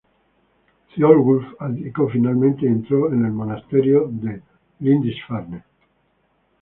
Ceolwulf 0.95 1.53
abdicó 1.61 2.09
finalmente 2.09 2.65
y 2.65 2.69
entró 2.69 3.09
el 3.09 3.17
monasterio 3.19 4.05
en 4.09 4.41
Lindisfarne. 4.79 5.63